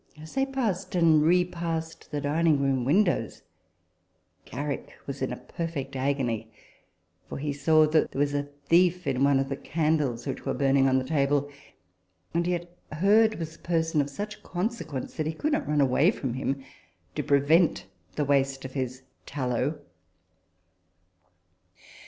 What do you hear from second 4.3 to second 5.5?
Garrick was in a